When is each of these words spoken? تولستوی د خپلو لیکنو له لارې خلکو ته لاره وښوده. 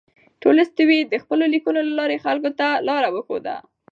تولستوی 0.43 0.99
د 1.05 1.13
خپلو 1.23 1.43
لیکنو 1.53 1.79
له 1.87 1.93
لارې 1.99 2.23
خلکو 2.25 2.49
ته 2.59 2.67
لاره 2.87 3.09
وښوده. 3.11 3.55